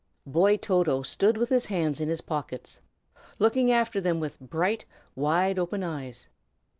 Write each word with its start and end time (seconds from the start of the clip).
Boy 0.25 0.57
Toto 0.57 1.03
stood 1.03 1.37
with 1.37 1.49
his 1.49 1.67
hands 1.67 2.01
in 2.01 2.09
his 2.09 2.21
pockets, 2.21 2.81
looking 3.37 3.71
after 3.71 4.01
them 4.01 4.19
with 4.19 4.39
bright, 4.39 4.83
wide 5.13 5.59
open 5.59 5.83
eyes. 5.83 6.25